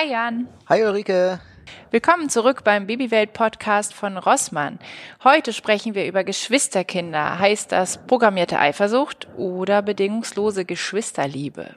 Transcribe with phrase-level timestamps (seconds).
[0.00, 0.46] Hi Jan.
[0.68, 1.40] Hi Ulrike.
[1.90, 4.78] Willkommen zurück beim Babywelt-Podcast von Rossmann.
[5.24, 7.40] Heute sprechen wir über Geschwisterkinder.
[7.40, 11.74] Heißt das programmierte Eifersucht oder bedingungslose Geschwisterliebe?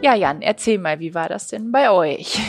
[0.00, 2.40] Ja, Jan, erzähl mal, wie war das denn bei euch?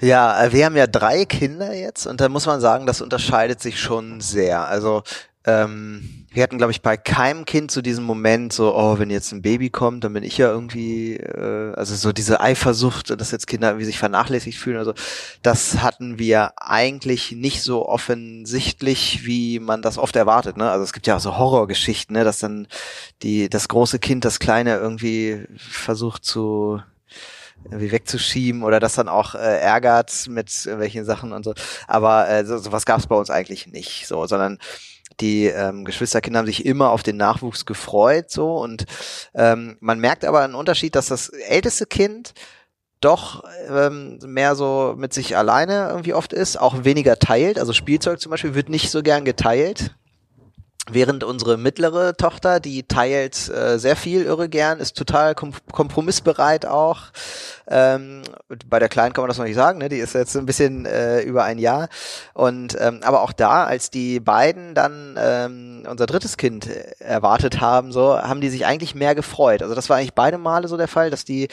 [0.00, 3.60] Ja, äh, wir haben ja drei Kinder jetzt und da muss man sagen, das unterscheidet
[3.60, 4.66] sich schon sehr.
[4.68, 5.02] Also
[5.44, 9.32] ähm, wir hatten, glaube ich, bei keinem Kind so diesen Moment, so, oh, wenn jetzt
[9.32, 13.46] ein Baby kommt, dann bin ich ja irgendwie, äh, also so diese Eifersucht, dass jetzt
[13.46, 14.76] Kinder irgendwie sich vernachlässigt fühlen.
[14.76, 14.92] Also
[15.42, 20.58] das hatten wir eigentlich nicht so offensichtlich, wie man das oft erwartet.
[20.58, 20.70] Ne?
[20.70, 22.24] Also es gibt ja auch so Horrorgeschichten, ne?
[22.24, 22.68] dass dann
[23.22, 26.82] die das große Kind das Kleine irgendwie versucht zu
[27.64, 31.54] irgendwie wegzuschieben oder das dann auch äh, ärgert mit welchen Sachen und so.
[31.86, 34.58] Aber äh, so, sowas gab es bei uns eigentlich nicht, so, sondern
[35.20, 38.84] die ähm, Geschwisterkinder haben sich immer auf den Nachwuchs gefreut, so und
[39.34, 42.34] ähm, man merkt aber einen Unterschied, dass das älteste Kind
[43.00, 47.58] doch ähm, mehr so mit sich alleine irgendwie oft ist, auch weniger teilt.
[47.58, 49.94] Also Spielzeug zum Beispiel wird nicht so gern geteilt.
[50.90, 56.64] Während unsere mittlere Tochter, die teilt äh, sehr viel irre gern, ist total kom kompromissbereit
[56.64, 57.02] auch.
[57.68, 58.22] Ähm,
[58.66, 59.88] bei der Kleinen kann man das noch nicht sagen, ne?
[59.88, 61.88] die ist jetzt ein bisschen äh, über ein Jahr.
[62.32, 67.92] Und ähm, aber auch da, als die beiden dann ähm, unser drittes Kind erwartet haben,
[67.92, 69.62] so haben die sich eigentlich mehr gefreut.
[69.62, 71.48] Also das war eigentlich beide Male so der Fall, dass die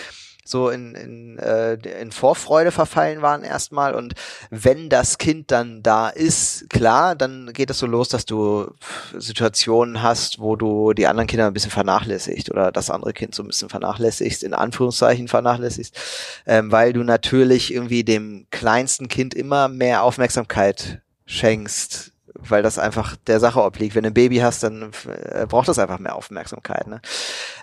[0.47, 3.95] so in, in, äh, in Vorfreude verfallen waren erstmal.
[3.95, 4.13] Und
[4.51, 8.71] wenn das Kind dann da ist, klar, dann geht es so los, dass du
[9.17, 13.43] Situationen hast, wo du die anderen Kinder ein bisschen vernachlässigst oder das andere Kind so
[13.43, 15.97] ein bisschen vernachlässigst, in Anführungszeichen vernachlässigst,
[16.45, 22.14] ähm, weil du natürlich irgendwie dem kleinsten Kind immer mehr Aufmerksamkeit schenkst
[22.51, 23.95] weil das einfach der Sache obliegt.
[23.95, 24.91] Wenn du ein Baby hast, dann
[25.31, 26.87] äh, braucht das einfach mehr Aufmerksamkeit.
[26.87, 27.01] Ne?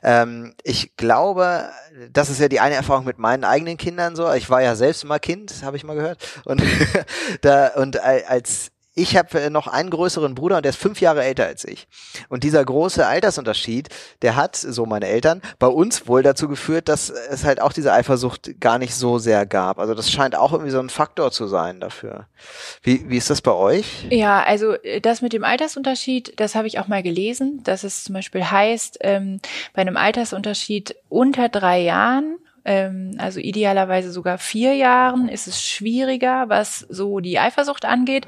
[0.03, 1.69] Ähm, ich glaube,
[2.13, 4.33] das ist ja die eine Erfahrung mit meinen eigenen Kindern so.
[4.33, 6.19] Ich war ja selbst immer Kind, habe ich mal gehört.
[6.45, 6.63] Und
[7.43, 11.25] da und als ich habe äh, noch einen größeren Bruder und der ist fünf Jahre
[11.25, 11.89] älter als ich.
[12.29, 13.89] Und dieser große Altersunterschied,
[14.21, 17.93] der hat, so meine Eltern, bei uns wohl dazu geführt, dass es halt auch diese
[17.93, 19.79] Eifersucht gar nicht so sehr gab.
[19.79, 22.27] Also das scheint auch irgendwie so ein Faktor zu sein dafür.
[22.83, 24.07] Wie, wie ist das bei euch?
[24.11, 28.05] Ja, also äh, das mit dem Altersunterschied, das habe ich auch mal gelesen, dass es
[28.05, 29.41] zum Beispiel heißt, ähm,
[29.73, 36.49] bei einem Altersunterschied unter drei Jahren ähm, also idealerweise sogar vier Jahren, ist es schwieriger,
[36.49, 38.27] was so die Eifersucht angeht.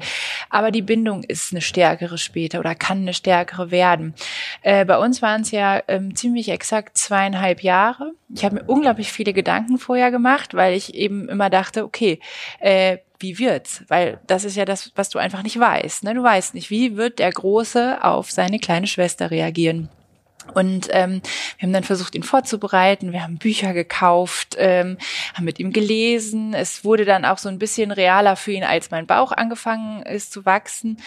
[0.49, 4.13] Aber die Bindung ist eine stärkere später oder kann eine stärkere werden.
[4.61, 8.13] Äh, bei uns waren es ja ähm, ziemlich exakt zweieinhalb Jahre.
[8.33, 12.19] Ich habe mir unglaublich viele Gedanken vorher gemacht, weil ich eben immer dachte, okay,
[12.59, 13.83] äh, wie wird's?
[13.87, 16.03] Weil das ist ja das, was du einfach nicht weißt.
[16.03, 16.13] Ne?
[16.13, 19.89] Du weißt nicht, wie wird der Große auf seine kleine Schwester reagieren.
[20.53, 21.21] Und ähm,
[21.57, 23.11] wir haben dann versucht, ihn vorzubereiten.
[23.11, 24.97] Wir haben Bücher gekauft, ähm,
[25.33, 26.53] haben mit ihm gelesen.
[26.53, 30.31] Es wurde dann auch so ein bisschen realer für ihn, als mein Bauch angefangen ist
[30.31, 30.97] zu wachsen.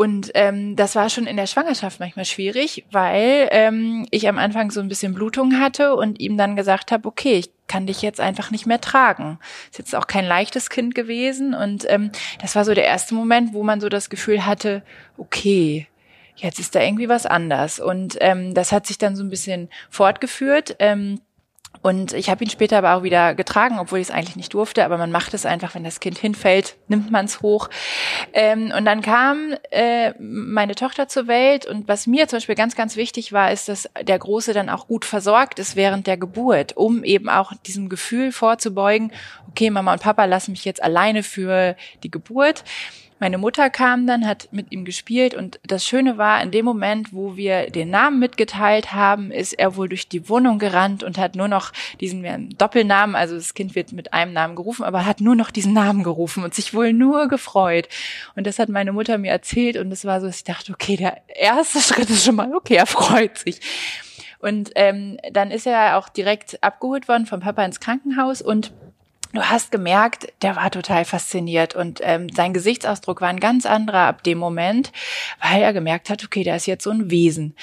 [0.00, 4.70] Und ähm, das war schon in der Schwangerschaft manchmal schwierig, weil ähm, ich am Anfang
[4.70, 8.18] so ein bisschen Blutung hatte und ihm dann gesagt habe, okay, ich kann dich jetzt
[8.18, 9.38] einfach nicht mehr tragen.
[9.70, 11.52] Ist jetzt auch kein leichtes Kind gewesen.
[11.52, 14.82] Und ähm, das war so der erste Moment, wo man so das Gefühl hatte,
[15.18, 15.86] okay,
[16.42, 17.80] jetzt ist da irgendwie was anders.
[17.80, 20.76] Und ähm, das hat sich dann so ein bisschen fortgeführt.
[20.78, 21.20] Ähm,
[21.82, 24.84] und ich habe ihn später aber auch wieder getragen, obwohl ich es eigentlich nicht durfte.
[24.84, 27.70] Aber man macht es einfach, wenn das Kind hinfällt, nimmt man es hoch.
[28.34, 31.64] Ähm, und dann kam äh, meine Tochter zur Welt.
[31.64, 34.88] Und was mir zum Beispiel ganz, ganz wichtig war, ist, dass der Große dann auch
[34.88, 39.12] gut versorgt ist während der Geburt, um eben auch diesem Gefühl vorzubeugen,
[39.48, 42.62] okay, Mama und Papa lassen mich jetzt alleine für die Geburt.
[43.20, 47.12] Meine Mutter kam dann, hat mit ihm gespielt und das Schöne war, in dem Moment,
[47.12, 51.36] wo wir den Namen mitgeteilt haben, ist er wohl durch die Wohnung gerannt und hat
[51.36, 51.70] nur noch
[52.00, 55.74] diesen Doppelnamen, also das Kind wird mit einem Namen gerufen, aber hat nur noch diesen
[55.74, 57.90] Namen gerufen und sich wohl nur gefreut.
[58.36, 60.96] Und das hat meine Mutter mir erzählt und es war so, dass ich dachte, okay,
[60.96, 63.60] der erste Schritt ist schon mal, okay, er freut sich.
[64.38, 68.72] Und ähm, dann ist er auch direkt abgeholt worden vom Papa ins Krankenhaus und
[69.32, 74.06] du hast gemerkt, der war total fasziniert und ähm, sein Gesichtsausdruck war ein ganz anderer
[74.06, 74.92] ab dem Moment,
[75.40, 77.54] weil er gemerkt hat, okay, da ist jetzt so ein Wesen.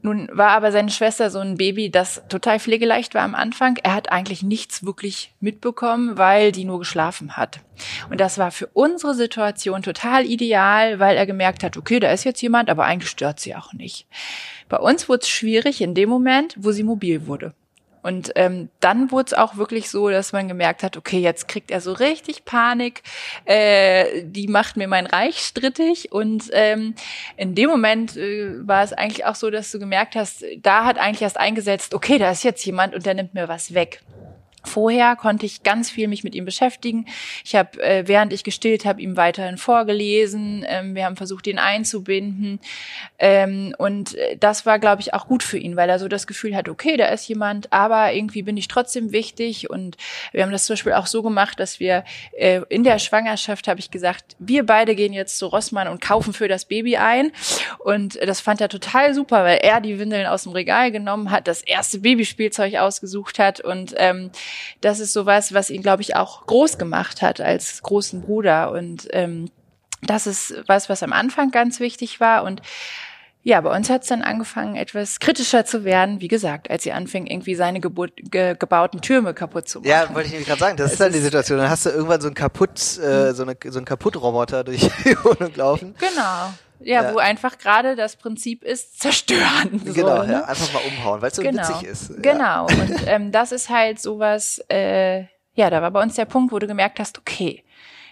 [0.00, 3.78] Nun war aber seine Schwester so ein Baby, das total pflegeleicht war am Anfang.
[3.82, 7.60] Er hat eigentlich nichts wirklich mitbekommen, weil die nur geschlafen hat.
[8.08, 12.22] Und das war für unsere Situation total ideal, weil er gemerkt hat, okay, da ist
[12.22, 14.06] jetzt jemand, aber eigentlich stört sie auch nicht.
[14.68, 17.52] Bei uns wurde es schwierig in dem Moment, wo sie mobil wurde
[18.02, 21.70] Und ähm, dann wurde es auch wirklich so, dass man gemerkt hat, okay, jetzt kriegt
[21.70, 23.02] er so richtig Panik,
[23.44, 26.12] äh, die macht mir mein Reich strittig.
[26.12, 26.94] Und ähm,
[27.36, 30.98] in dem Moment äh, war es eigentlich auch so, dass du gemerkt hast, da hat
[30.98, 34.00] eigentlich erst eingesetzt, okay, da ist jetzt jemand und der nimmt mir was weg.
[34.64, 37.06] Vorher konnte ich ganz viel mich mit ihm beschäftigen.
[37.44, 40.64] Ich habe, äh, während ich gestillt habe, ihm weiterhin vorgelesen.
[40.66, 42.60] Ähm, wir haben versucht, ihn einzubinden.
[43.18, 46.26] Ähm, und äh, das war, glaube ich, auch gut für ihn, weil er so das
[46.26, 49.70] Gefühl hat, okay, da ist jemand, aber irgendwie bin ich trotzdem wichtig.
[49.70, 49.96] Und
[50.32, 53.80] wir haben das zum Beispiel auch so gemacht, dass wir äh, in der Schwangerschaft, habe
[53.80, 57.32] ich gesagt, wir beide gehen jetzt zu Rossmann und kaufen für das Baby ein.
[57.78, 61.46] Und das fand er total super, weil er die Windeln aus dem Regal genommen hat,
[61.46, 64.30] das erste Babyspielzeug ausgesucht hat und ähm,
[64.80, 68.72] das ist sowas, was ihn, glaube ich, auch groß gemacht hat als großen Bruder.
[68.72, 69.50] Und ähm,
[70.02, 72.44] das ist was, was am Anfang ganz wichtig war.
[72.44, 72.62] Und
[73.42, 76.92] ja, bei uns hat es dann angefangen, etwas kritischer zu werden, wie gesagt, als sie
[76.92, 79.88] anfing, irgendwie seine Geburt, ge, gebauten Türme kaputt zu machen.
[79.88, 81.58] Ja, wollte ich nämlich gerade sagen, das es ist dann die Situation.
[81.58, 85.16] Dann hast du irgendwann so einen kaputt, äh, so, eine, so einen Kaputtroboter durch die
[85.24, 85.94] Wohnung laufen.
[85.98, 86.52] Genau.
[86.80, 89.82] Ja, ja, wo einfach gerade das Prinzip ist, zerstören.
[89.84, 90.32] Genau, ne?
[90.32, 91.68] ja, einfach mal umhauen, weil es so genau.
[91.68, 92.22] witzig ist.
[92.22, 95.22] Genau, und ähm, das ist halt sowas, äh,
[95.54, 97.64] ja, da war bei uns der Punkt, wo du gemerkt hast, okay,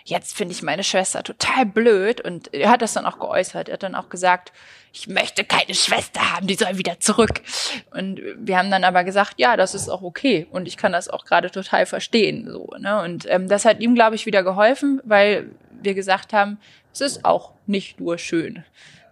[0.09, 3.69] jetzt finde ich meine Schwester total blöd und er hat das dann auch geäußert.
[3.69, 4.53] Er hat dann auch gesagt,
[4.93, 7.43] ich möchte keine Schwester haben, die soll wieder zurück.
[7.91, 11.09] Und wir haben dann aber gesagt, ja, das ist auch okay und ich kann das
[11.09, 12.49] auch gerade total verstehen.
[12.49, 13.03] So, ne?
[13.03, 15.51] Und ähm, das hat ihm, glaube ich, wieder geholfen, weil
[15.83, 16.59] wir gesagt haben,
[16.93, 18.65] es ist auch nicht nur schön.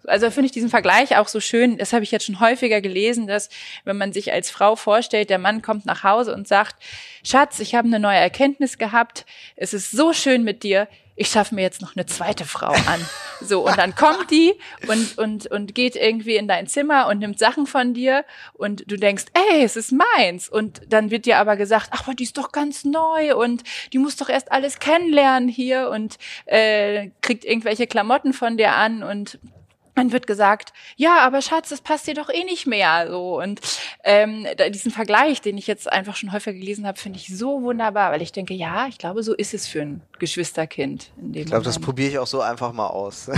[0.07, 1.79] Also finde ich diesen Vergleich auch so schön.
[1.79, 3.49] Das habe ich jetzt schon häufiger gelesen, dass
[3.85, 6.77] wenn man sich als Frau vorstellt, der Mann kommt nach Hause und sagt,
[7.23, 9.27] Schatz, ich habe eine neue Erkenntnis gehabt.
[9.57, 13.01] Es ist so schön mit dir ich schaffe mir jetzt noch eine zweite Frau an.
[13.41, 14.55] So, und dann kommt die
[14.87, 18.25] und, und, und geht irgendwie in dein Zimmer und nimmt Sachen von dir
[18.55, 20.49] und du denkst, ey, es ist meins.
[20.49, 23.99] Und dann wird dir aber gesagt, ach, aber die ist doch ganz neu und die
[23.99, 26.17] muss doch erst alles kennenlernen hier und
[26.47, 29.41] äh, kriegt irgendwelche Klamotten von dir an und
[29.95, 33.09] man wird gesagt, ja, aber Schatz, das passt dir doch eh nicht mehr.
[33.11, 33.61] So und
[34.03, 38.13] ähm, diesen Vergleich, den ich jetzt einfach schon häufiger gelesen habe, finde ich so wunderbar,
[38.13, 41.11] weil ich denke, ja, ich glaube, so ist es für ein Geschwisterkind.
[41.33, 43.31] Ich glaube, das probiere ich auch so einfach mal aus.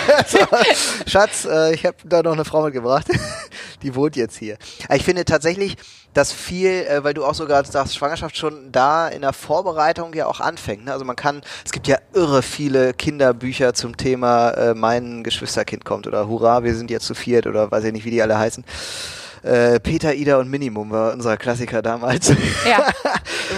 [1.06, 3.06] Schatz, äh, ich habe da noch eine Frau mitgebracht,
[3.82, 4.56] die wohnt jetzt hier.
[4.90, 5.76] ich finde tatsächlich,
[6.14, 10.26] dass viel, äh, weil du auch sogar sagst, Schwangerschaft schon da in der Vorbereitung ja
[10.26, 10.86] auch anfängt.
[10.86, 10.92] Ne?
[10.92, 15.97] Also man kann, es gibt ja irre viele Kinderbücher zum Thema äh, mein Geschwisterkind kommt
[16.06, 18.64] oder Hurra, wir sind jetzt zu viert oder weiß ich nicht, wie die alle heißen.
[19.42, 22.28] Äh, Peter, Ida und Minimum war unser Klassiker damals.
[22.68, 22.88] Ja,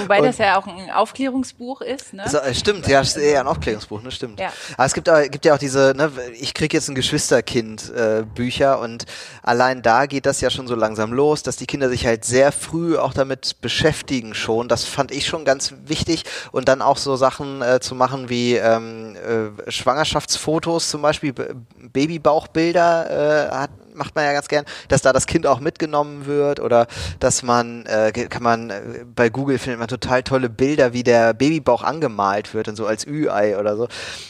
[0.01, 2.13] wobei und das ja auch ein Aufklärungsbuch ist.
[2.13, 2.25] Ne?
[2.29, 4.41] So, äh, stimmt, ja, ist eher ein Aufklärungsbuch, ne, stimmt.
[4.41, 4.53] Ja.
[4.77, 8.25] Aber es gibt, auch, gibt ja auch diese, ne, ich krieg jetzt ein Geschwisterkind äh,
[8.35, 9.07] Bücher und
[9.43, 12.53] allein da geht das ja schon so langsam los, dass die Kinder sich halt sehr
[12.53, 14.69] früh auch damit beschäftigen schon.
[14.69, 18.57] Das fand ich schon ganz wichtig und dann auch so Sachen äh, zu machen wie
[18.57, 21.33] ähm, äh, Schwangerschaftsfotos zum Beispiel,
[21.93, 23.71] Babybauchbilder äh, hat
[24.01, 26.87] macht man ja ganz gern, dass da das Kind auch mitgenommen wird oder
[27.21, 31.35] dass man, äh, kann man, äh, bei Google findet man total tolle Bilder, wie der
[31.35, 33.89] Babybauch angemalt wird und so als Ü-Ei oder so.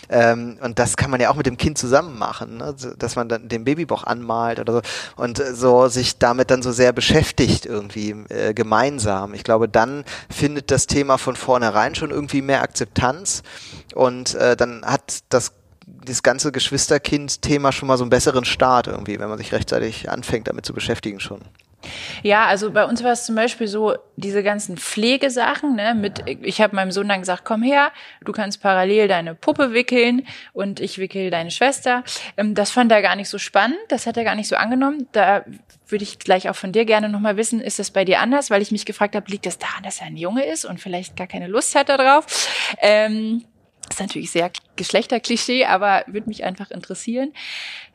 [0.08, 2.74] Ähm, und das kann man ja auch mit dem Kind zusammen machen, ne?
[2.98, 4.80] dass man dann den Babybauch anmalt oder so
[5.16, 9.34] und äh, so sich damit dann so sehr beschäftigt irgendwie äh, gemeinsam.
[9.34, 13.44] Ich glaube, dann findet das Thema von vornherein schon irgendwie mehr Akzeptanz
[13.94, 15.52] und äh, dann hat das
[16.04, 20.48] das ganze Geschwisterkind-Thema schon mal so einen besseren Start irgendwie, wenn man sich rechtzeitig anfängt,
[20.48, 21.40] damit zu beschäftigen schon.
[22.22, 26.60] Ja, also bei uns war es zum Beispiel so, diese ganzen Pflegesachen, ne, mit, ich
[26.60, 27.90] habe meinem Sohn dann gesagt, komm her,
[28.22, 32.04] du kannst parallel deine Puppe wickeln und ich wickel deine Schwester.
[32.36, 35.08] Ähm, das fand er gar nicht so spannend, das hat er gar nicht so angenommen.
[35.12, 35.44] Da
[35.88, 38.50] würde ich gleich auch von dir gerne nochmal wissen, ist das bei dir anders?
[38.50, 41.16] Weil ich mich gefragt habe, liegt das daran, dass er ein Junge ist und vielleicht
[41.16, 42.26] gar keine Lust hat darauf?
[42.78, 43.44] Ähm,
[43.88, 47.34] ist natürlich sehr Geschlechterklischee, aber würde mich einfach interessieren.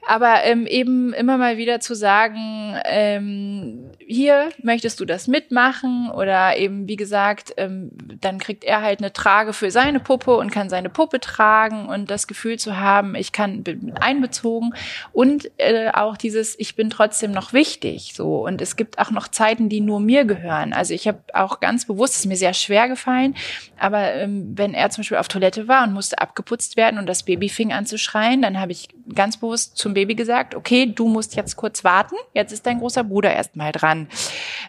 [0.08, 6.58] Aber ähm, eben immer mal wieder zu sagen, ähm, hier möchtest du das mitmachen oder
[6.58, 7.90] eben wie gesagt, ähm,
[8.22, 12.12] dann kriegt er halt eine Trage für seine Puppe und kann seine Puppe tragen und
[12.12, 14.76] das Gefühl zu haben, ich kann bin einbezogen
[15.12, 19.28] und äh, auch dieses, ich bin trotzdem noch wichtig, so und es gibt auch noch
[19.28, 20.74] Zeiten, die nur mir gehören.
[20.74, 23.36] Also ich habe auch ganz bewusst, es ist mir sehr schwer gefallen,
[23.80, 27.24] aber ähm, wenn er zum Beispiel auf Toilette war und musste abgeputzt werden und das
[27.24, 31.08] Baby fing an zu schreien, dann habe ich ganz bewusst zum Baby gesagt, okay, du
[31.08, 34.08] musst jetzt kurz warten, jetzt ist dein großer Bruder erstmal dran.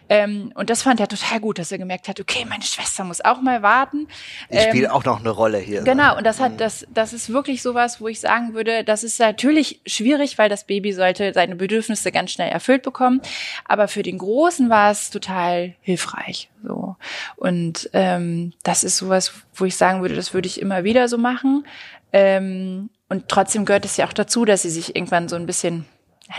[0.09, 3.21] Ähm, und das fand er total gut, dass er gemerkt hat, okay, meine Schwester muss
[3.21, 4.07] auch mal warten.
[4.49, 5.81] Ich ähm, spiele auch noch eine Rolle hier.
[5.81, 6.57] Genau, und das hat, mhm.
[6.57, 10.65] das, das ist wirklich sowas, wo ich sagen würde, das ist natürlich schwierig, weil das
[10.65, 13.21] Baby sollte seine Bedürfnisse ganz schnell erfüllt bekommen.
[13.65, 16.49] Aber für den Großen war es total hilfreich.
[16.63, 16.95] So.
[17.35, 21.17] Und ähm, das ist sowas, wo ich sagen würde, das würde ich immer wieder so
[21.17, 21.65] machen.
[22.13, 25.85] Ähm, und trotzdem gehört es ja auch dazu, dass sie sich irgendwann so ein bisschen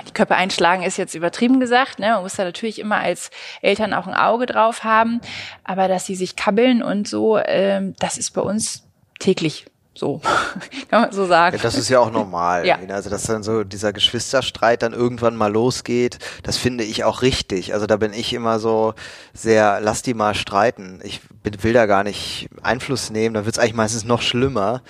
[0.07, 1.99] die Köpfe einschlagen ist jetzt übertrieben gesagt.
[1.99, 2.09] Ne?
[2.11, 3.31] Man muss da natürlich immer als
[3.63, 5.21] Eltern auch ein Auge drauf haben.
[5.65, 8.87] Aber dass sie sich kabbeln und so, ähm, das ist bei uns
[9.19, 9.67] täglich
[9.99, 10.21] so,
[10.91, 11.57] kann man so sagen.
[11.57, 12.67] Ja, das ist ja auch normal.
[12.67, 12.79] Ja.
[12.89, 17.75] Also, dass dann so dieser Geschwisterstreit dann irgendwann mal losgeht, das finde ich auch richtig.
[17.75, 18.95] Also, da bin ich immer so
[19.35, 21.01] sehr, lass die mal streiten.
[21.03, 24.83] Ich will da gar nicht Einfluss nehmen, da wird es eigentlich meistens noch schlimmer.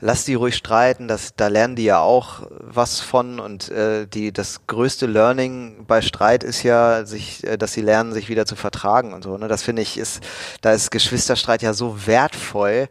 [0.00, 4.32] Lass die ruhig streiten, das, da lernen die ja auch was von und äh, die,
[4.32, 8.56] das größte Learning bei Streit ist ja, sich, äh, dass sie lernen, sich wieder zu
[8.56, 9.36] vertragen und so.
[9.38, 9.48] Ne?
[9.48, 10.22] Das finde ich ist,
[10.60, 12.88] da ist Geschwisterstreit ja so wertvoll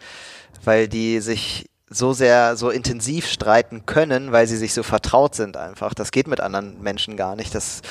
[0.63, 5.57] weil die sich so sehr, so intensiv streiten können, weil sie sich so vertraut sind
[5.57, 5.93] einfach.
[5.93, 7.53] Das geht mit anderen Menschen gar nicht.
[7.53, 7.81] Das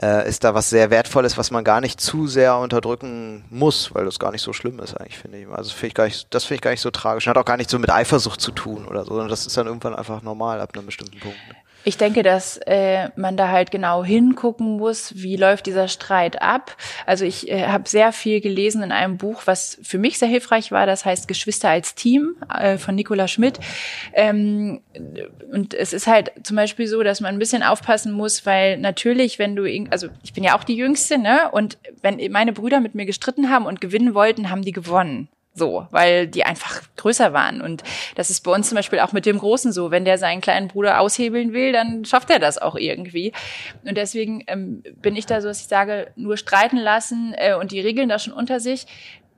[0.00, 4.04] äh, ist da was sehr Wertvolles, was man gar nicht zu sehr unterdrücken muss, weil
[4.04, 5.48] das gar nicht so schlimm ist eigentlich, finde ich.
[5.48, 7.26] Also finde ich gar nicht, das finde ich gar nicht so tragisch.
[7.26, 9.66] Hat auch gar nicht so mit Eifersucht zu tun oder so, sondern das ist dann
[9.66, 11.36] irgendwann einfach normal ab einem bestimmten Punkt.
[11.88, 16.76] Ich denke, dass äh, man da halt genau hingucken muss, wie läuft dieser Streit ab.
[17.06, 20.70] Also ich äh, habe sehr viel gelesen in einem Buch, was für mich sehr hilfreich
[20.70, 20.84] war.
[20.84, 23.58] Das heißt Geschwister als Team äh, von Nicola Schmidt.
[24.12, 24.82] Ähm,
[25.50, 29.38] und es ist halt zum Beispiel so, dass man ein bisschen aufpassen muss, weil natürlich,
[29.38, 31.50] wenn du, also ich bin ja auch die Jüngste, ne?
[31.52, 35.30] Und wenn meine Brüder mit mir gestritten haben und gewinnen wollten, haben die gewonnen.
[35.58, 37.60] So, weil die einfach größer waren.
[37.60, 37.82] Und
[38.14, 39.90] das ist bei uns zum Beispiel auch mit dem Großen so.
[39.90, 43.32] Wenn der seinen kleinen Bruder aushebeln will, dann schafft er das auch irgendwie.
[43.84, 47.72] Und deswegen ähm, bin ich da so, dass ich sage, nur streiten lassen äh, und
[47.72, 48.86] die regeln das schon unter sich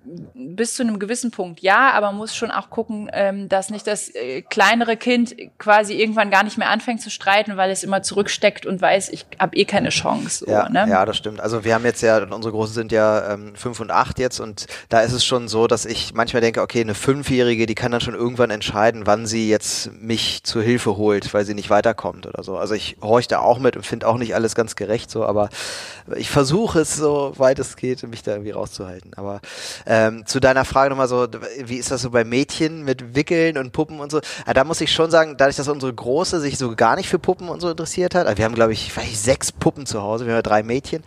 [0.02, 4.14] bis zu einem gewissen Punkt ja, aber muss schon auch gucken, ähm, dass nicht das
[4.14, 8.64] äh, kleinere Kind quasi irgendwann gar nicht mehr anfängt zu streiten, weil es immer zurücksteckt
[8.64, 10.46] und weiß, ich habe eh keine Chance.
[10.46, 10.86] So, ja, ne?
[10.88, 11.40] ja, das stimmt.
[11.40, 14.66] Also wir haben jetzt ja, unsere Großen sind ja ähm, fünf und acht jetzt und
[14.88, 18.00] da ist es schon so, dass ich manchmal denke, okay, eine Fünfjährige, die kann dann
[18.00, 22.42] schon irgendwann entscheiden, wann sie jetzt mich zur Hilfe holt, weil sie nicht weiterkommt oder
[22.42, 22.56] so.
[22.56, 25.50] Also ich horche da auch mit und finde auch nicht alles ganz gerecht so, aber
[26.16, 29.12] ich versuche es so weit es geht, mich da irgendwie rauszuhalten.
[29.14, 29.40] Aber
[29.90, 31.26] ähm, zu deiner Frage nochmal so,
[31.64, 34.18] wie ist das so bei Mädchen mit Wickeln und Puppen und so?
[34.18, 37.08] Ja, ah, da muss ich schon sagen, dadurch, dass unsere Große sich so gar nicht
[37.08, 40.00] für Puppen und so interessiert hat, also wir haben glaube ich, vielleicht sechs Puppen zu
[40.00, 41.02] Hause, wir haben drei Mädchen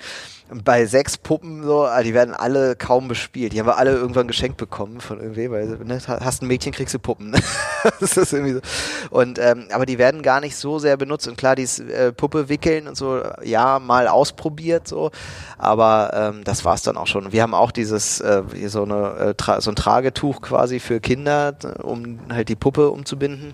[0.64, 3.54] bei sechs Puppen so, ah, die werden alle kaum bespielt.
[3.54, 6.94] Die haben wir alle irgendwann geschenkt bekommen von irgendwem, weil ne, hast ein Mädchen, kriegst
[6.94, 7.36] du Puppen.
[8.00, 8.60] Das ist irgendwie so.
[9.10, 11.28] Und ähm, aber die werden gar nicht so sehr benutzt.
[11.28, 15.12] Und klar, dieses äh, Puppe wickeln und so, ja, mal ausprobiert so.
[15.58, 17.34] Aber ähm, das war's dann auch schon.
[17.34, 22.20] Wir haben auch dieses äh, so eine äh, so ein Tragetuch quasi für Kinder, um
[22.32, 23.54] halt die Puppe umzubinden.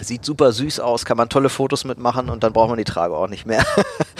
[0.00, 3.14] Sieht super süß aus, kann man tolle Fotos mitmachen und dann braucht man die Trage
[3.14, 3.64] auch nicht mehr.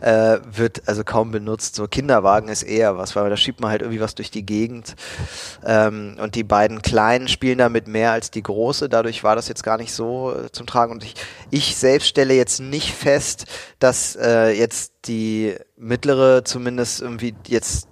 [0.00, 1.74] äh, wird also kaum benutzt.
[1.74, 4.96] So Kinderwagen ist eher was, weil da schiebt man halt irgendwie was durch die Gegend.
[5.64, 8.88] Ähm, und die beiden Kleinen spielen damit mehr als die Große.
[8.88, 10.92] Dadurch war das jetzt gar nicht so äh, zum Tragen.
[10.92, 11.14] Und ich,
[11.50, 13.46] ich selbst stelle jetzt nicht fest,
[13.78, 17.88] dass äh, jetzt die mittlere zumindest irgendwie jetzt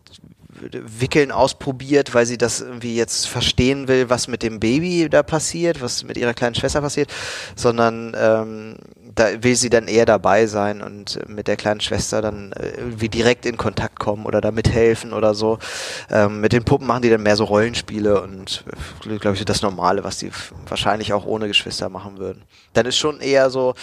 [0.61, 5.81] Wickeln ausprobiert, weil sie das irgendwie jetzt verstehen will, was mit dem Baby da passiert,
[5.81, 7.13] was mit ihrer kleinen Schwester passiert,
[7.55, 8.77] sondern ähm,
[9.17, 13.09] da will sie dann eher dabei sein und mit der kleinen Schwester dann äh, irgendwie
[13.09, 15.59] direkt in Kontakt kommen oder da mithelfen oder so.
[16.11, 18.65] Ähm, mit den Puppen machen die dann mehr so Rollenspiele und
[19.07, 20.31] äh, glaube ich das Normale, was die
[20.69, 22.43] wahrscheinlich auch ohne Geschwister machen würden.
[22.75, 23.75] Dann ist schon eher so,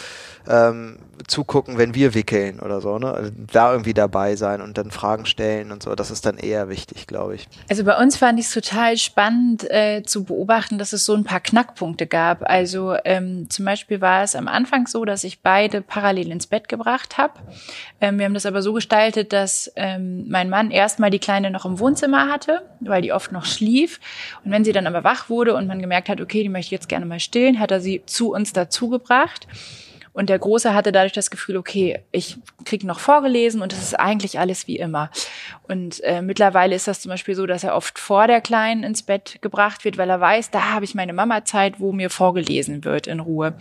[0.47, 0.97] ähm,
[1.27, 3.13] zugucken, wenn wir wickeln oder so, ne?
[3.13, 6.69] Also da irgendwie dabei sein und dann Fragen stellen und so, das ist dann eher
[6.69, 7.47] wichtig, glaube ich.
[7.69, 11.23] Also bei uns fand ich es total spannend äh, zu beobachten, dass es so ein
[11.23, 12.49] paar Knackpunkte gab.
[12.49, 16.67] Also ähm, zum Beispiel war es am Anfang so, dass ich beide parallel ins Bett
[16.67, 17.33] gebracht habe.
[18.01, 21.65] Ähm, wir haben das aber so gestaltet, dass ähm, mein Mann erstmal die Kleine noch
[21.65, 23.99] im Wohnzimmer hatte, weil die oft noch schlief.
[24.43, 26.71] Und wenn sie dann aber wach wurde und man gemerkt hat, okay, die möchte ich
[26.71, 29.47] jetzt gerne mal stillen, hat er sie zu uns dazugebracht.
[30.13, 33.99] Und der Große hatte dadurch das Gefühl, okay, ich krieg noch vorgelesen und es ist
[33.99, 35.09] eigentlich alles wie immer.
[35.63, 39.01] Und äh, mittlerweile ist das zum Beispiel so, dass er oft vor der Kleinen ins
[39.01, 43.07] Bett gebracht wird, weil er weiß, da habe ich meine Mama-Zeit, wo mir vorgelesen wird
[43.07, 43.55] in Ruhe.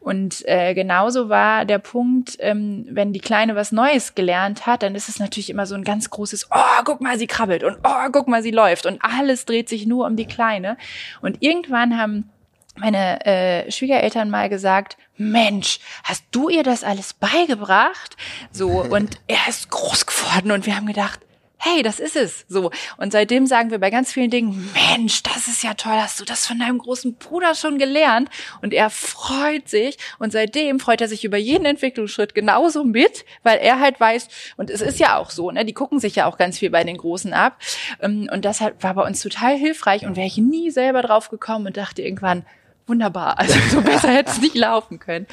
[0.00, 4.94] Und äh, genauso war der Punkt, ähm, wenn die Kleine was Neues gelernt hat, dann
[4.94, 8.08] ist es natürlich immer so ein ganz großes, oh, guck mal, sie krabbelt und oh,
[8.12, 10.76] guck mal, sie läuft und alles dreht sich nur um die Kleine.
[11.22, 12.30] Und irgendwann haben
[12.76, 18.16] meine äh, Schwiegereltern mal gesagt, Mensch, hast du ihr das alles beigebracht?
[18.52, 21.20] So, und er ist groß geworden und wir haben gedacht,
[21.58, 22.44] hey, das ist es.
[22.48, 22.70] So.
[22.96, 26.24] Und seitdem sagen wir bei ganz vielen Dingen, Mensch, das ist ja toll, hast du
[26.24, 28.28] das von deinem großen Bruder schon gelernt?
[28.62, 29.98] Und er freut sich.
[30.18, 34.70] Und seitdem freut er sich über jeden Entwicklungsschritt genauso mit, weil er halt weiß, und
[34.70, 36.98] es ist ja auch so, ne, die gucken sich ja auch ganz viel bei den
[36.98, 37.58] Großen ab.
[38.00, 41.66] Ähm, und das war bei uns total hilfreich und wäre ich nie selber drauf gekommen
[41.66, 42.44] und dachte irgendwann,
[42.86, 43.38] wunderbar.
[43.38, 45.26] Also so besser hätte es nicht laufen können.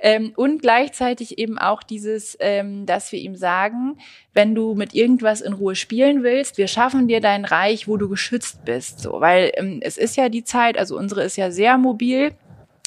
[0.00, 3.98] Ähm, und gleichzeitig eben auch dieses, ähm, dass wir ihm sagen,
[4.34, 8.08] wenn du mit irgendwas in Ruhe spielen willst, wir schaffen dir dein Reich, wo du
[8.08, 9.00] geschützt bist.
[9.00, 12.32] So, weil ähm, es ist ja die Zeit, also unsere ist ja sehr mobil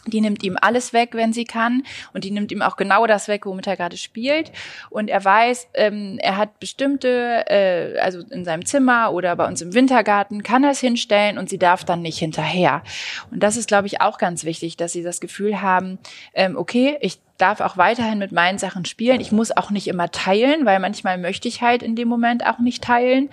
[0.10, 1.84] die nimmt ihm alles weg, wenn sie kann.
[2.14, 4.52] Und die nimmt ihm auch genau das weg, womit er gerade spielt.
[4.90, 9.62] Und er weiß, ähm, er hat bestimmte, äh, also in seinem Zimmer oder bei uns
[9.62, 12.84] im Wintergarten, kann er es hinstellen und sie darf dann nicht hinterher.
[13.32, 16.00] Und das ist, glaube ich, auch ganz wichtig, dass sie das Gefühl haben,
[16.34, 19.22] ähm, okay, ich darf auch weiterhin mit meinen Sachen spielen.
[19.22, 22.60] Ich muss auch nicht immer teilen, weil manchmal möchte ich halt in dem Moment auch
[22.60, 23.30] nicht teilen.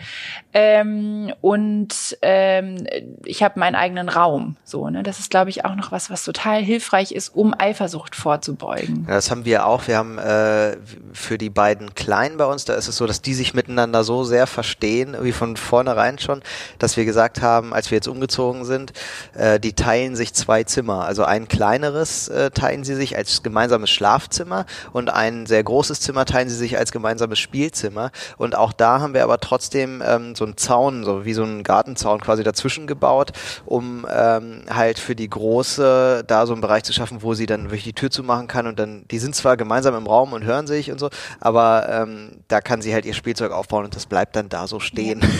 [0.54, 2.86] Ähm, und ähm,
[3.24, 4.56] ich habe meinen eigenen Raum.
[4.64, 5.02] So, ne?
[5.02, 9.06] Das ist, glaube ich, auch noch was, was total hilfreich ist, um Eifersucht vorzubeugen.
[9.08, 9.86] Ja, das haben wir auch.
[9.88, 10.76] Wir haben äh,
[11.12, 14.24] für die beiden Kleinen bei uns, da ist es so, dass die sich miteinander so
[14.24, 16.42] sehr verstehen, wie von vornherein schon,
[16.78, 18.92] dass wir gesagt haben, als wir jetzt umgezogen sind,
[19.34, 21.04] äh, die teilen sich zwei Zimmer.
[21.04, 26.24] Also ein kleineres äh, teilen sie sich als gemeinsames Schlafzimmer und ein sehr großes Zimmer
[26.24, 28.10] teilen sie sich als gemeinsames Spielzimmer.
[28.36, 31.62] Und auch da haben wir aber trotzdem ähm, so einen Zaun, so wie so einen
[31.62, 33.32] Gartenzaun quasi dazwischen gebaut,
[33.64, 37.64] um ähm, halt für die Große da so einen Bereich zu schaffen, wo sie dann
[37.64, 40.66] wirklich die Tür zumachen kann und dann, die sind zwar gemeinsam im Raum und hören
[40.66, 41.10] sich und so,
[41.40, 44.80] aber ähm, da kann sie halt ihr Spielzeug aufbauen und das bleibt dann da so
[44.80, 45.20] stehen.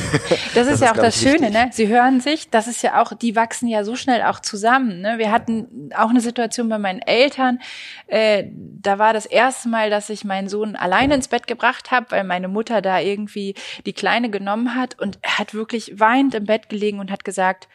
[0.55, 1.71] Das, das ist ja auch das Schöne, ne?
[1.73, 5.01] Sie hören sich, das ist ja auch, die wachsen ja so schnell auch zusammen.
[5.01, 5.19] Ne?
[5.19, 7.59] Wir hatten auch eine Situation bei meinen Eltern,
[8.07, 12.11] äh, da war das erste Mal, dass ich meinen Sohn alleine ins Bett gebracht habe,
[12.11, 16.45] weil meine Mutter da irgendwie die Kleine genommen hat und er hat wirklich weinend im
[16.45, 17.69] Bett gelegen und hat gesagt,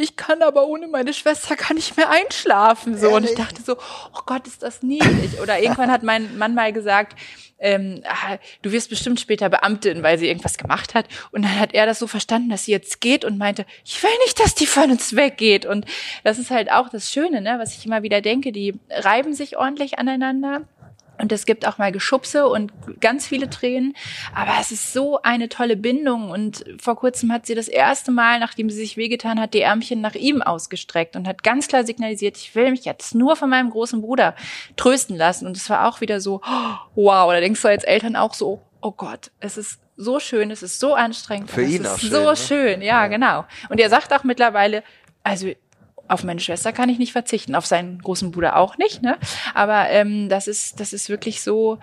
[0.00, 2.96] ich kann aber ohne meine Schwester gar nicht mehr einschlafen.
[2.96, 3.14] So.
[3.14, 5.40] Und ich dachte so, oh Gott, ist das niedlich.
[5.40, 7.16] Oder irgendwann hat mein Mann mal gesagt,
[7.60, 11.06] ähm, ah, du wirst bestimmt später Beamtin, weil sie irgendwas gemacht hat.
[11.30, 14.10] Und dann hat er das so verstanden, dass sie jetzt geht und meinte, ich will
[14.24, 15.66] nicht, dass die von uns weggeht.
[15.66, 15.84] Und
[16.24, 19.56] das ist halt auch das Schöne, ne, was ich immer wieder denke, die reiben sich
[19.58, 20.62] ordentlich aneinander
[21.20, 23.94] und es gibt auch mal Geschubse und ganz viele Tränen.
[24.34, 26.30] Aber es ist so eine tolle Bindung.
[26.30, 30.00] Und vor kurzem hat sie das erste Mal, nachdem sie sich wehgetan hat, die Ärmchen
[30.00, 33.70] nach ihm ausgestreckt und hat ganz klar signalisiert, ich will mich jetzt nur von meinem
[33.70, 34.34] großen Bruder
[34.76, 35.46] trösten lassen.
[35.46, 36.40] Und es war auch wieder so,
[36.94, 40.62] wow, da denkst du als Eltern auch so, oh Gott, es ist so schön, es
[40.62, 41.50] ist so anstrengend.
[41.50, 42.10] Für ihn auch schön.
[42.10, 42.36] So ne?
[42.36, 43.44] schön, ja, ja, genau.
[43.68, 44.82] Und er sagt auch mittlerweile,
[45.22, 45.52] also
[46.10, 49.18] auf meine Schwester kann ich nicht verzichten, auf seinen großen Bruder auch nicht, ne?
[49.54, 51.78] Aber ähm, das ist, das ist wirklich so,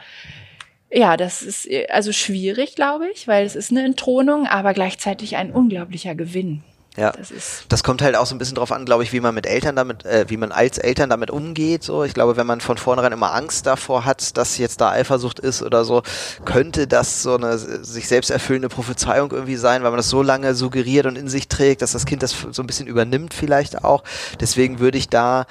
[0.91, 5.51] ja, das ist also schwierig, glaube ich, weil es ist eine Entthronung, aber gleichzeitig ein
[5.51, 6.63] unglaublicher Gewinn.
[6.97, 9.19] Ja, das, ist das kommt halt auch so ein bisschen drauf an, glaube ich, wie
[9.19, 11.83] man mit Eltern damit, äh, wie man als Eltern damit umgeht.
[11.83, 15.39] So, ich glaube, wenn man von vornherein immer Angst davor hat, dass jetzt da Eifersucht
[15.39, 16.01] ist oder so,
[16.43, 20.55] könnte das so eine sich selbst erfüllende Prophezeiung irgendwie sein, weil man das so lange
[20.55, 24.03] suggeriert und in sich trägt, dass das Kind das so ein bisschen übernimmt vielleicht auch.
[24.39, 25.45] Deswegen würde ich da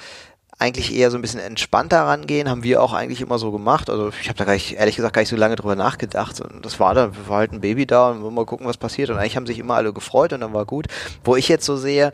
[0.59, 3.89] eigentlich eher so ein bisschen entspannter rangehen, haben wir auch eigentlich immer so gemacht.
[3.89, 6.41] Also ich habe da gar nicht, ehrlich gesagt gar nicht so lange drüber nachgedacht.
[6.41, 9.09] Und das war dann, war halt ein Baby da und wir mal gucken, was passiert.
[9.11, 10.87] Und eigentlich haben sich immer alle gefreut und dann war gut.
[11.23, 12.11] Wo ich jetzt so sehe,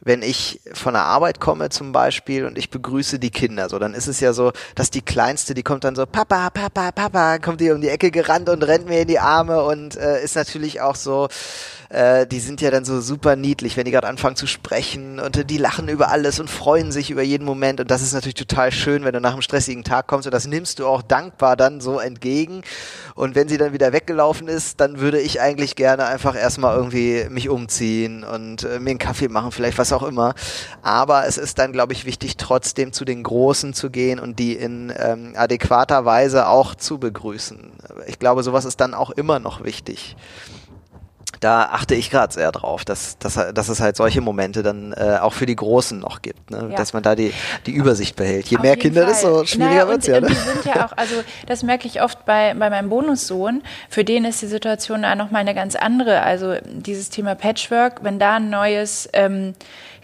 [0.00, 3.92] wenn ich von der Arbeit komme zum Beispiel und ich begrüße die Kinder, so dann
[3.92, 7.60] ist es ja so, dass die Kleinste, die kommt dann so, Papa, Papa, Papa, kommt
[7.60, 10.80] die um die Ecke gerannt und rennt mir in die Arme und äh, ist natürlich
[10.80, 11.28] auch so,
[11.90, 15.50] äh, die sind ja dann so super niedlich, wenn die gerade anfangen zu sprechen und
[15.50, 18.72] die lachen über alles und freuen sich über jeden Moment und das ist natürlich total
[18.72, 21.82] schön, wenn du nach einem stressigen Tag kommst und das nimmst du auch dankbar dann
[21.82, 22.62] so entgegen
[23.14, 27.26] und wenn sie dann wieder weggelaufen ist, dann würde ich eigentlich gerne einfach erstmal irgendwie
[27.28, 30.34] mich umziehen und äh, mir einen Kaffee machen, vielleicht was auch immer,
[30.82, 34.54] aber es ist dann glaube ich wichtig trotzdem zu den Großen zu gehen und die
[34.54, 37.72] in ähm, adäquater Weise auch zu begrüßen.
[38.06, 40.16] Ich glaube, sowas ist dann auch immer noch wichtig
[41.40, 45.18] da achte ich gerade sehr drauf, dass, dass, dass es halt solche Momente dann äh,
[45.20, 46.68] auch für die Großen noch gibt, ne?
[46.70, 46.76] Ja.
[46.76, 47.32] dass man da die,
[47.64, 48.48] die Übersicht behält.
[48.48, 49.10] Je Auf mehr Kinder, Fall.
[49.10, 50.20] desto schwieriger naja, wird's ja.
[50.20, 50.28] Ne?
[50.28, 51.14] Die sind ja auch, also
[51.46, 55.40] das merke ich oft bei, bei meinem Bonussohn, für den ist die Situation da nochmal
[55.40, 56.22] eine ganz andere.
[56.22, 59.54] Also dieses Thema Patchwork, wenn da ein neues ähm,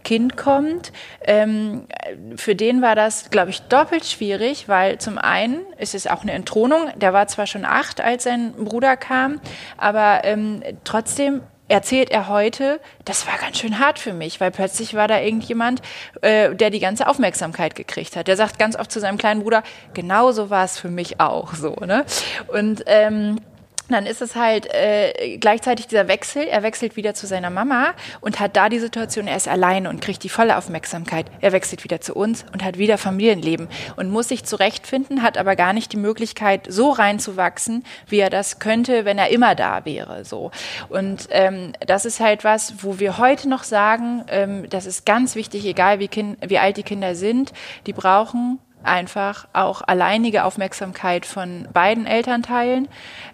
[0.07, 0.93] Kind kommt.
[1.25, 1.89] Ähm,
[2.37, 6.31] für den war das, glaube ich, doppelt schwierig, weil zum einen ist es auch eine
[6.31, 6.91] Entthronung.
[6.95, 9.41] Der war zwar schon acht, als sein Bruder kam,
[9.77, 14.95] aber ähm, trotzdem erzählt er heute, das war ganz schön hart für mich, weil plötzlich
[14.95, 15.83] war da irgendjemand,
[16.23, 18.29] äh, der die ganze Aufmerksamkeit gekriegt hat.
[18.29, 21.75] Der sagt ganz oft zu seinem kleinen Bruder, genauso war es für mich auch so.
[21.85, 22.05] Ne?
[22.47, 23.41] Und ähm,
[23.89, 26.45] dann ist es halt äh, gleichzeitig dieser Wechsel.
[26.45, 30.01] Er wechselt wieder zu seiner Mama und hat da die Situation, er ist alleine und
[30.01, 31.27] kriegt die volle Aufmerksamkeit.
[31.41, 35.57] Er wechselt wieder zu uns und hat wieder Familienleben und muss sich zurechtfinden, hat aber
[35.57, 40.25] gar nicht die Möglichkeit, so reinzuwachsen, wie er das könnte, wenn er immer da wäre.
[40.25, 40.51] So
[40.89, 45.35] und ähm, das ist halt was, wo wir heute noch sagen, ähm, das ist ganz
[45.35, 47.53] wichtig, egal wie, kind, wie alt die Kinder sind,
[47.87, 52.89] die brauchen einfach auch alleinige Aufmerksamkeit von beiden Elternteilen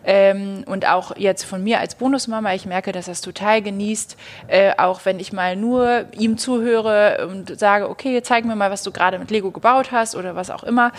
[0.05, 2.55] ähm, und auch jetzt von mir als Bonusmama.
[2.55, 4.17] Ich merke, dass er es total genießt,
[4.49, 8.83] äh, auch wenn ich mal nur ihm zuhöre und sage, okay, zeig mir mal, was
[8.83, 10.93] du gerade mit Lego gebaut hast oder was auch immer.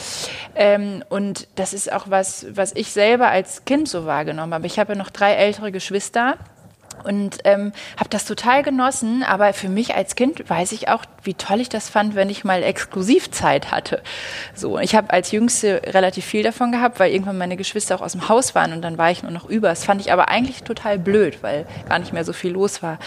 [0.56, 4.68] Ähm, und das ist auch was, was ich selber als Kind so wahrgenommen habe.
[4.68, 6.38] Ich habe ja noch drei ältere Geschwister
[7.04, 9.24] und ähm, habe das total genossen.
[9.24, 12.44] Aber für mich als Kind weiß ich auch, wie toll ich das fand, wenn ich
[12.44, 14.02] mal Exklusivzeit hatte.
[14.54, 18.14] So, ich habe als Jüngste relativ viel davon gehabt, weil irgendwann meine Geschwister auch aus
[18.14, 19.70] dem Haus waren und dann war ich nur noch über.
[19.70, 23.00] Das fand ich aber eigentlich total blöd, weil gar nicht mehr so viel los war.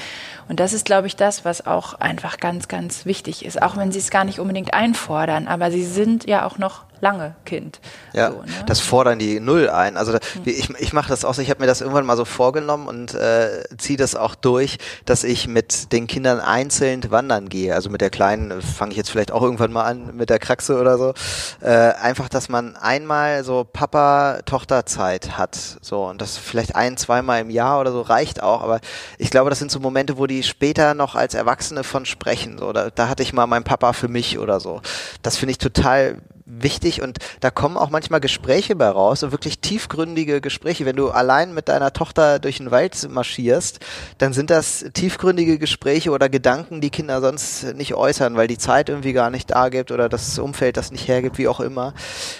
[0.48, 3.60] Und das ist, glaube ich, das, was auch einfach ganz, ganz wichtig ist.
[3.60, 7.34] Auch wenn sie es gar nicht unbedingt einfordern, aber sie sind ja auch noch lange
[7.44, 7.80] Kind.
[8.12, 8.46] Ja, so, ne?
[8.66, 9.96] das fordern die null ein.
[9.96, 10.20] Also hm.
[10.44, 13.14] ich, ich mache das auch so, ich habe mir das irgendwann mal so vorgenommen und
[13.14, 17.74] äh, ziehe das auch durch, dass ich mit den Kindern einzeln wandern gehe.
[17.74, 20.38] Also mit der Kleinen äh, fange ich jetzt vielleicht auch irgendwann mal an, mit der
[20.38, 21.14] Kraxe oder so.
[21.60, 25.56] Äh, einfach, dass man einmal so Papa-Tochter-Zeit hat.
[25.80, 28.62] So, und das vielleicht ein, zweimal im Jahr oder so reicht auch.
[28.62, 28.80] Aber
[29.18, 32.58] ich glaube, das sind so Momente, wo die später noch als Erwachsene von sprechen.
[32.58, 34.80] So, da, da hatte ich mal meinen Papa für mich oder so.
[35.22, 39.58] Das finde ich total wichtig und da kommen auch manchmal Gespräche bei raus, so wirklich
[39.58, 40.86] tiefgründige Gespräche.
[40.86, 43.80] Wenn du allein mit deiner Tochter durch den Wald marschierst,
[44.18, 48.88] dann sind das tiefgründige Gespräche oder Gedanken, die Kinder sonst nicht äußern, weil die Zeit
[48.88, 51.94] irgendwie gar nicht da gibt oder das Umfeld das nicht hergibt, wie auch immer.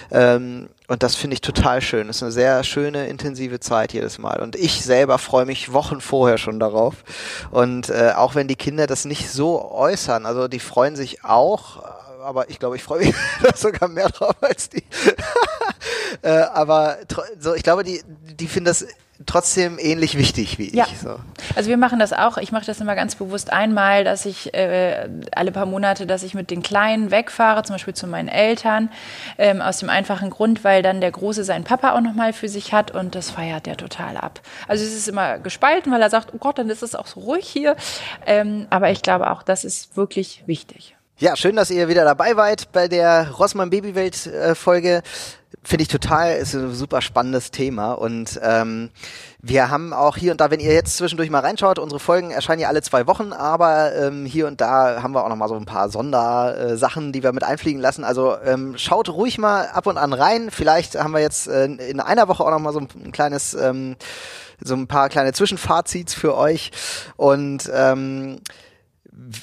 [0.09, 2.07] Ähm, und das finde ich total schön.
[2.07, 4.39] Das ist eine sehr schöne, intensive Zeit jedes Mal.
[4.39, 7.03] Und ich selber freue mich Wochen vorher schon darauf.
[7.51, 11.83] Und äh, auch wenn die Kinder das nicht so äußern, also die freuen sich auch,
[12.27, 13.15] aber ich glaube, ich freue mich
[13.55, 14.83] sogar mehr drauf als die.
[16.21, 16.97] äh, aber
[17.39, 18.03] so, ich glaube, die,
[18.37, 18.85] die finden das
[19.25, 20.85] trotzdem ähnlich wichtig wie ja.
[20.85, 20.99] ich.
[20.99, 21.15] So.
[21.55, 22.37] Also wir machen das auch.
[22.37, 26.33] Ich mache das immer ganz bewusst einmal, dass ich äh, alle paar Monate, dass ich
[26.33, 28.91] mit den Kleinen wegfahre, zum Beispiel zu meinen Eltern,
[29.37, 32.73] ähm, aus dem einfachen Grund, weil dann der Große seinen Papa auch nochmal für sich
[32.73, 34.41] hat und das feiert der total ab.
[34.67, 37.21] Also es ist immer gespalten, weil er sagt, oh Gott, dann ist es auch so
[37.21, 37.75] ruhig hier.
[38.25, 40.96] Ähm, aber ich glaube auch, das ist wirklich wichtig.
[41.19, 45.01] Ja, schön, dass ihr wieder dabei wart bei der Rossmann Babywelt äh, Folge.
[45.63, 48.91] Finde ich total, ist ein super spannendes Thema und ähm,
[49.41, 52.61] wir haben auch hier und da, wenn ihr jetzt zwischendurch mal reinschaut, unsere Folgen erscheinen
[52.61, 55.55] ja alle zwei Wochen, aber ähm, hier und da haben wir auch noch mal so
[55.55, 58.03] ein paar Sondersachen, äh, die wir mit einfliegen lassen.
[58.03, 60.51] Also ähm, schaut ruhig mal ab und an rein.
[60.51, 63.95] Vielleicht haben wir jetzt äh, in einer Woche auch noch mal so ein, kleines, ähm,
[64.63, 66.69] so ein paar kleine Zwischenfazits für euch
[67.15, 68.39] und ähm,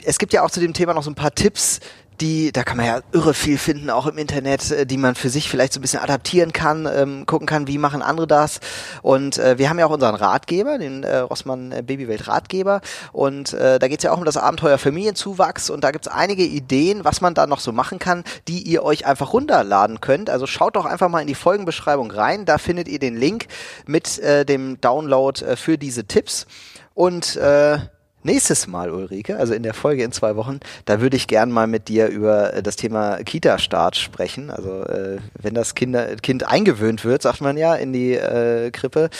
[0.04, 1.80] es gibt ja auch zu dem Thema noch so ein paar Tipps,
[2.20, 5.28] die, da kann man ja irre viel finden, auch im Internet, äh, die man für
[5.28, 8.60] sich vielleicht so ein bisschen adaptieren kann, ähm, gucken kann, wie machen andere das.
[9.02, 12.80] Und äh, wir haben ja auch unseren Ratgeber, den äh, Rossmann äh, Babywelt Ratgeber.
[13.12, 15.70] Und äh, da geht's ja auch um das Abenteuer Familienzuwachs.
[15.70, 19.06] Und da gibt's einige Ideen, was man da noch so machen kann, die ihr euch
[19.06, 20.30] einfach runterladen könnt.
[20.30, 22.44] Also schaut doch einfach mal in die Folgenbeschreibung rein.
[22.44, 23.46] Da findet ihr den Link
[23.86, 26.46] mit äh, dem Download äh, für diese Tipps.
[26.94, 27.78] Und äh,
[28.26, 31.66] Nächstes Mal, Ulrike, also in der Folge in zwei Wochen, da würde ich gern mal
[31.66, 34.50] mit dir über äh, das Thema Kita-Start sprechen.
[34.50, 39.10] Also äh, wenn das Kinder, Kind eingewöhnt wird, sagt man ja, in die äh, Krippe,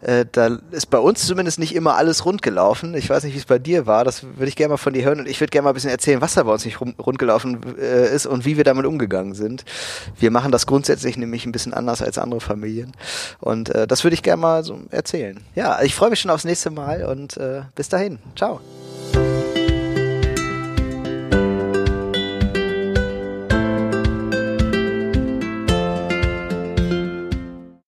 [0.00, 2.94] äh, da ist bei uns zumindest nicht immer alles rund gelaufen.
[2.94, 4.04] Ich weiß nicht, wie es bei dir war.
[4.04, 5.90] Das würde ich gerne mal von dir hören und ich würde gerne mal ein bisschen
[5.90, 9.34] erzählen, was da bei uns nicht rund gelaufen äh, ist und wie wir damit umgegangen
[9.34, 9.64] sind.
[10.18, 12.90] Wir machen das grundsätzlich nämlich ein bisschen anders als andere Familien
[13.38, 15.38] und äh, das würde ich gerne mal so erzählen.
[15.54, 18.18] Ja, ich freue mich schon aufs nächste Mal und äh, bis dahin.
[18.34, 18.47] Ciao.
[18.48, 18.60] tal.